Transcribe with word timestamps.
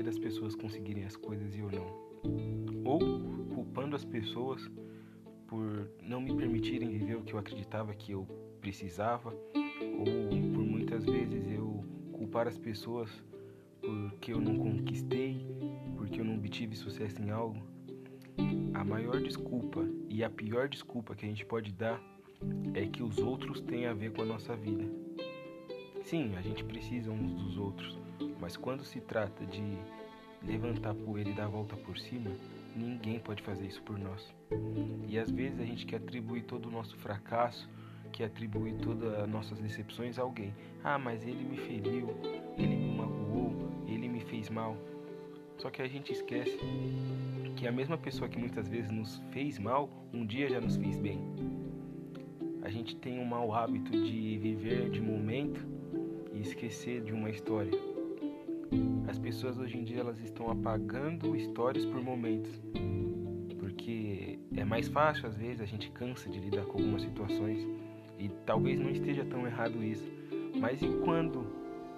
porquê 0.00 0.02
das 0.02 0.18
pessoas 0.18 0.54
conseguirem 0.54 1.04
as 1.04 1.16
coisas 1.16 1.54
e 1.54 1.60
eu 1.60 1.70
não. 1.70 2.84
Ou 2.84 2.98
culpando 3.54 3.94
as 3.94 4.04
pessoas 4.04 4.70
por 5.46 5.90
não 6.02 6.20
me 6.20 6.34
permitirem 6.34 6.88
viver 6.88 7.16
o 7.16 7.22
que 7.22 7.34
eu 7.34 7.38
acreditava 7.38 7.94
que 7.94 8.12
eu 8.12 8.26
precisava, 8.60 9.30
ou 9.30 10.04
por 10.54 10.64
muitas 10.64 11.04
vezes 11.04 11.50
eu 11.50 11.84
culpar 12.12 12.46
as 12.46 12.56
pessoas 12.56 13.10
porque 13.80 14.32
eu 14.32 14.40
não 14.40 14.56
conquistei, 14.58 15.44
porque 15.96 16.20
eu 16.20 16.24
não 16.24 16.36
obtive 16.36 16.76
sucesso 16.76 17.20
em 17.20 17.30
algo. 17.30 17.60
A 18.74 18.84
maior 18.84 19.20
desculpa 19.20 19.86
e 20.08 20.22
a 20.22 20.30
pior 20.30 20.68
desculpa 20.68 21.14
que 21.14 21.26
a 21.26 21.28
gente 21.28 21.44
pode 21.44 21.72
dar 21.72 22.00
é 22.74 22.86
que 22.86 23.02
os 23.02 23.18
outros 23.18 23.60
têm 23.60 23.86
a 23.86 23.92
ver 23.92 24.12
com 24.12 24.22
a 24.22 24.26
nossa 24.26 24.56
vida. 24.56 24.84
Sim, 26.04 26.34
a 26.36 26.40
gente 26.40 26.64
precisa 26.64 27.10
uns 27.10 27.32
dos 27.32 27.56
outros, 27.58 27.98
mas 28.40 28.56
quando 28.56 28.84
se 28.84 29.00
trata 29.00 29.44
de 29.46 29.62
levantar 30.42 30.94
poeira 30.94 31.30
e 31.30 31.34
dar 31.34 31.44
a 31.44 31.48
volta 31.48 31.76
por 31.76 31.98
cima, 31.98 32.30
ninguém 32.74 33.18
pode 33.20 33.42
fazer 33.42 33.66
isso 33.66 33.82
por 33.82 33.98
nós. 33.98 34.34
E 35.08 35.18
às 35.18 35.30
vezes 35.30 35.60
a 35.60 35.64
gente 35.64 35.86
quer 35.86 35.96
atribuir 35.96 36.42
todo 36.44 36.66
o 36.66 36.70
nosso 36.70 36.96
fracasso, 36.96 37.68
quer 38.12 38.24
atribuir 38.24 38.74
todas 38.78 39.14
as 39.14 39.28
nossas 39.28 39.58
decepções 39.58 40.18
a 40.18 40.22
alguém. 40.22 40.54
Ah, 40.82 40.98
mas 40.98 41.26
ele 41.26 41.44
me 41.44 41.56
feriu, 41.58 42.08
ele 42.56 42.74
me 42.76 42.96
magoou, 42.96 43.54
ele 43.86 44.08
me 44.08 44.20
fez 44.20 44.48
mal. 44.48 44.76
Só 45.58 45.70
que 45.70 45.82
a 45.82 45.88
gente 45.88 46.12
esquece 46.12 46.58
que 47.56 47.66
a 47.66 47.72
mesma 47.72 47.98
pessoa 47.98 48.28
que 48.28 48.38
muitas 48.38 48.66
vezes 48.66 48.90
nos 48.90 49.22
fez 49.30 49.58
mal, 49.58 49.90
um 50.12 50.24
dia 50.24 50.48
já 50.48 50.60
nos 50.60 50.76
fez 50.76 50.98
bem. 50.98 51.20
A 52.62 52.70
gente 52.70 52.96
tem 52.96 53.18
um 53.18 53.24
mau 53.24 53.54
hábito 53.54 53.90
de 53.90 54.38
viver 54.38 54.90
de 54.90 55.00
momento 55.00 55.79
esquecer 56.40 57.02
de 57.02 57.12
uma 57.12 57.30
história. 57.30 57.72
As 59.08 59.18
pessoas 59.18 59.58
hoje 59.58 59.76
em 59.76 59.84
dia 59.84 60.00
elas 60.00 60.20
estão 60.20 60.50
apagando 60.50 61.36
histórias 61.36 61.84
por 61.84 62.02
momentos. 62.02 62.60
Porque 63.58 64.38
é 64.56 64.64
mais 64.64 64.88
fácil 64.88 65.26
às 65.26 65.36
vezes, 65.36 65.60
a 65.60 65.66
gente 65.66 65.90
cansa 65.90 66.28
de 66.28 66.38
lidar 66.38 66.64
com 66.64 66.78
algumas 66.78 67.02
situações 67.02 67.66
e 68.18 68.28
talvez 68.44 68.78
não 68.78 68.90
esteja 68.90 69.24
tão 69.24 69.46
errado 69.46 69.82
isso. 69.82 70.10
Mas 70.60 70.82
e 70.82 70.88
quando 71.04 71.46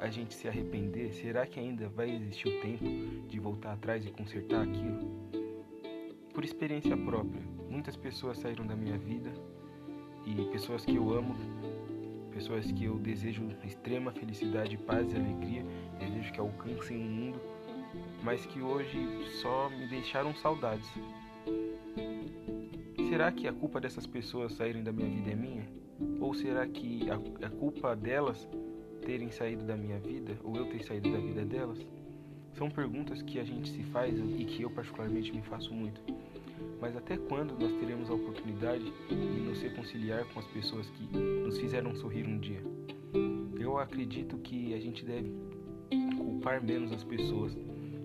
a 0.00 0.08
gente 0.08 0.34
se 0.34 0.48
arrepender, 0.48 1.12
será 1.12 1.46
que 1.46 1.58
ainda 1.58 1.88
vai 1.88 2.10
existir 2.10 2.48
o 2.48 2.60
tempo 2.60 2.84
de 3.28 3.38
voltar 3.38 3.72
atrás 3.72 4.04
e 4.06 4.10
consertar 4.10 4.62
aquilo? 4.62 5.26
Por 6.34 6.44
experiência 6.44 6.96
própria, 6.96 7.42
muitas 7.70 7.96
pessoas 7.96 8.38
saíram 8.38 8.66
da 8.66 8.76
minha 8.76 8.98
vida 8.98 9.32
e 10.26 10.44
pessoas 10.46 10.84
que 10.84 10.96
eu 10.96 11.12
amo, 11.12 11.34
pessoas 12.36 12.70
que 12.70 12.84
eu 12.84 12.98
desejo 12.98 13.48
extrema 13.64 14.12
felicidade, 14.12 14.76
paz 14.76 15.10
e 15.10 15.16
alegria, 15.16 15.64
desejo 15.98 16.32
que 16.34 16.38
alcancem 16.38 16.98
o 16.98 17.00
mundo, 17.00 17.40
mas 18.22 18.44
que 18.44 18.60
hoje 18.60 18.98
só 19.40 19.70
me 19.70 19.86
deixaram 19.88 20.34
saudades. 20.34 20.86
Será 23.08 23.32
que 23.32 23.48
a 23.48 23.52
culpa 23.54 23.80
dessas 23.80 24.06
pessoas 24.06 24.52
saírem 24.52 24.84
da 24.84 24.92
minha 24.92 25.08
vida 25.08 25.30
é 25.30 25.34
minha? 25.34 25.66
Ou 26.20 26.34
será 26.34 26.66
que 26.66 27.08
a, 27.10 27.14
a 27.46 27.50
culpa 27.50 27.96
delas 27.96 28.46
terem 29.06 29.30
saído 29.30 29.64
da 29.64 29.74
minha 29.74 29.98
vida 29.98 30.36
ou 30.44 30.56
eu 30.56 30.66
ter 30.66 30.84
saído 30.84 31.10
da 31.10 31.18
vida 31.18 31.42
delas? 31.42 31.86
São 32.52 32.68
perguntas 32.68 33.22
que 33.22 33.40
a 33.40 33.44
gente 33.44 33.70
se 33.70 33.82
faz 33.84 34.14
e 34.18 34.44
que 34.44 34.60
eu 34.60 34.70
particularmente 34.70 35.32
me 35.32 35.40
faço 35.40 35.72
muito. 35.72 36.02
Mas 36.80 36.96
até 36.96 37.16
quando 37.16 37.58
nós 37.58 37.72
teremos 37.72 38.10
a 38.10 38.14
oportunidade 38.14 38.92
de 39.08 39.40
nos 39.40 39.60
reconciliar 39.60 40.24
com 40.26 40.40
as 40.40 40.46
pessoas 40.46 40.88
que 40.90 41.16
nos 41.16 41.58
fizeram 41.58 41.94
sorrir 41.94 42.26
um 42.26 42.38
dia? 42.38 42.62
Eu 43.58 43.78
acredito 43.78 44.36
que 44.38 44.74
a 44.74 44.80
gente 44.80 45.04
deve 45.04 45.32
culpar 46.16 46.62
menos 46.62 46.92
as 46.92 47.02
pessoas 47.02 47.56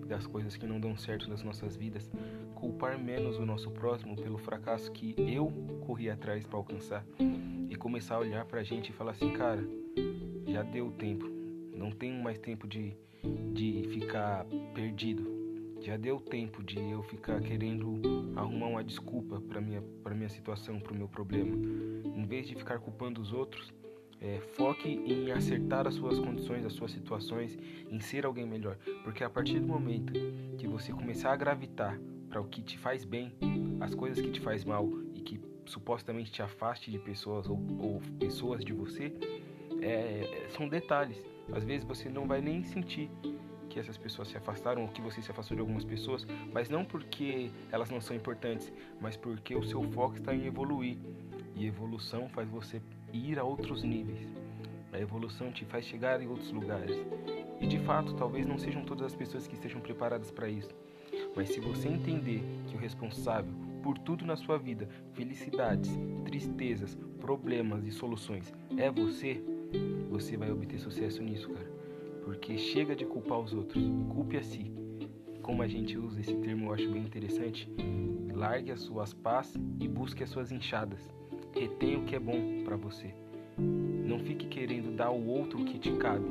das 0.07 0.25
coisas 0.28 0.56
que 0.56 0.66
não 0.66 0.79
dão 0.79 0.97
certo 0.97 1.29
nas 1.29 1.41
nossas 1.44 1.75
vidas, 1.75 2.09
culpar 2.56 3.00
menos 3.00 3.38
o 3.38 3.45
nosso 3.45 3.72
próximo 3.72 4.16
pelo 4.16 4.38
fracasso 4.38 4.91
que 4.91 5.16
eu 5.18 5.51
corri 5.85 6.09
atrás 6.09 6.45
para 6.45 6.57
alcançar 6.57 7.06
e 7.69 7.75
começar 7.75 8.16
a 8.16 8.19
olhar 8.19 8.45
para 8.45 8.59
a 8.59 8.63
gente 8.63 8.90
e 8.90 8.94
falar 8.94 9.12
assim, 9.12 9.31
cara, 9.31 9.63
já 10.47 10.63
deu 10.63 10.91
tempo. 10.91 11.29
Não 11.75 11.91
tenho 11.91 12.22
mais 12.22 12.38
tempo 12.38 12.68
de, 12.68 12.94
de 13.53 13.88
ficar 13.90 14.45
perdido. 14.74 15.41
Já 15.81 15.97
deu 15.97 16.19
tempo 16.19 16.64
de 16.64 16.78
eu 16.78 17.02
ficar 17.02 17.42
querendo 17.42 18.00
arrumar 18.36 18.68
uma 18.68 18.84
desculpa 18.84 19.42
para 19.42 19.59
minha 19.59 19.81
para 20.03 20.14
minha 20.14 20.30
situação, 20.30 20.80
para 20.80 20.94
o 20.94 20.96
meu 20.96 21.08
problema. 21.08 21.56
Em 22.06 22.24
vez 22.24 22.47
de 22.47 22.53
ficar 22.53 22.78
culpando 22.80 23.19
os 23.19 23.34
outros, 23.34 23.74
é, 24.22 24.40
foque 24.56 24.88
em 24.90 25.31
acertar 25.31 25.88
as 25.88 25.96
suas 25.96 26.19
condições, 26.19 26.64
as 26.66 26.74
suas 26.74 26.92
situações, 26.92 27.58
em 27.90 28.00
ser 28.00 28.28
alguém 28.28 28.46
melhor. 28.46 28.78
Porque 29.03 29.24
a 29.24 29.30
partir 29.30 29.59
do 29.59 29.66
momento 29.66 30.14
que 30.59 30.68
você 30.68 30.94
começar 30.94 31.34
a 31.34 31.36
gravitar 31.36 32.00
para 32.30 32.40
o 32.40 32.48
que 32.48 32.62
te 32.62 32.78
faz 32.78 33.03
bem, 33.03 33.34
as 33.80 33.96
coisas 33.96 34.24
que 34.24 34.31
te 34.31 34.40
faz 34.40 34.63
mal 34.63 34.88
e 35.16 35.22
que 35.22 35.42
supostamente 35.66 36.31
te 36.31 36.44
afaste 36.44 36.92
de 36.92 37.00
pessoas 37.00 37.50
ou, 37.50 37.58
ou 37.80 38.02
pessoas 38.19 38.63
de 38.63 38.72
você, 38.72 39.12
é, 39.81 40.46
são 40.50 40.69
detalhes. 40.69 41.18
Às 41.52 41.63
vezes 41.63 41.84
você 41.84 42.08
não 42.08 42.28
vai 42.28 42.40
nem 42.40 42.63
sentir 42.63 43.09
que 43.71 43.79
essas 43.79 43.97
pessoas 43.97 44.27
se 44.27 44.37
afastaram 44.37 44.81
ou 44.81 44.89
que 44.89 45.01
você 45.01 45.21
se 45.21 45.31
afastou 45.31 45.55
de 45.55 45.61
algumas 45.61 45.85
pessoas, 45.85 46.27
mas 46.51 46.69
não 46.69 46.83
porque 46.83 47.49
elas 47.71 47.89
não 47.89 48.01
são 48.01 48.15
importantes, 48.15 48.71
mas 48.99 49.15
porque 49.15 49.55
o 49.55 49.63
seu 49.63 49.81
foco 49.91 50.17
está 50.17 50.35
em 50.35 50.45
evoluir. 50.45 50.97
E 51.55 51.65
evolução 51.65 52.27
faz 52.29 52.49
você 52.49 52.81
ir 53.13 53.39
a 53.39 53.43
outros 53.43 53.83
níveis. 53.83 54.27
A 54.91 54.99
evolução 54.99 55.51
te 55.51 55.63
faz 55.63 55.85
chegar 55.85 56.21
em 56.21 56.27
outros 56.27 56.51
lugares. 56.51 56.97
E 57.61 57.67
de 57.67 57.79
fato, 57.79 58.13
talvez 58.15 58.45
não 58.45 58.57
sejam 58.57 58.83
todas 58.83 59.05
as 59.05 59.15
pessoas 59.15 59.47
que 59.47 59.53
estejam 59.53 59.79
preparadas 59.79 60.31
para 60.31 60.49
isso. 60.49 60.71
Mas 61.33 61.49
se 61.49 61.61
você 61.61 61.88
entender 61.88 62.43
que 62.67 62.75
o 62.75 62.79
responsável 62.79 63.53
por 63.81 63.97
tudo 63.97 64.25
na 64.25 64.35
sua 64.35 64.57
vida, 64.57 64.88
felicidades, 65.13 65.91
tristezas, 66.25 66.97
problemas 67.19 67.85
e 67.85 67.91
soluções, 67.91 68.53
é 68.77 68.91
você, 68.91 69.41
você 70.09 70.35
vai 70.38 70.51
obter 70.51 70.77
sucesso 70.79 71.23
nisso, 71.23 71.49
cara. 71.49 71.81
Porque 72.23 72.57
chega 72.57 72.95
de 72.95 73.05
culpar 73.05 73.39
os 73.39 73.53
outros, 73.53 73.83
culpe 74.09 74.37
a 74.37 74.43
si. 74.43 74.71
Como 75.41 75.61
a 75.61 75.67
gente 75.67 75.97
usa 75.97 76.21
esse 76.21 76.35
termo, 76.35 76.67
eu 76.67 76.73
acho 76.73 76.89
bem 76.91 77.03
interessante. 77.03 77.69
Largue 78.33 78.71
as 78.71 78.81
suas 78.81 79.13
pás 79.13 79.53
e 79.79 79.87
busque 79.87 80.23
as 80.23 80.29
suas 80.29 80.51
enxadas. 80.51 80.99
Retenha 81.53 81.99
o 81.99 82.05
que 82.05 82.15
é 82.15 82.19
bom 82.19 82.63
para 82.63 82.75
você. 82.75 83.13
Não 83.57 84.19
fique 84.19 84.47
querendo 84.47 84.95
dar 84.95 85.07
ao 85.07 85.21
outro 85.21 85.61
o 85.61 85.65
que 85.65 85.79
te 85.79 85.91
cabe. 85.97 86.29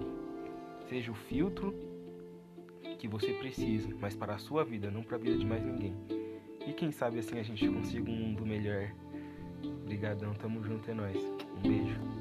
Seja 0.88 1.12
o 1.12 1.14
filtro 1.14 1.74
que 2.98 3.08
você 3.08 3.32
precisa, 3.32 3.88
mas 3.98 4.14
para 4.14 4.34
a 4.34 4.38
sua 4.38 4.62
vida, 4.62 4.90
não 4.90 5.02
para 5.02 5.16
a 5.16 5.18
vida 5.18 5.38
de 5.38 5.46
mais 5.46 5.64
ninguém. 5.64 5.94
E 6.66 6.72
quem 6.74 6.92
sabe 6.92 7.18
assim 7.18 7.38
a 7.38 7.42
gente 7.42 7.66
consiga 7.66 8.10
um 8.10 8.14
mundo 8.14 8.44
melhor. 8.44 8.92
Obrigadão, 9.64 10.34
tamo 10.34 10.62
junto, 10.62 10.90
é 10.90 10.94
nóis. 10.94 11.16
Um 11.56 11.62
beijo. 11.62 12.19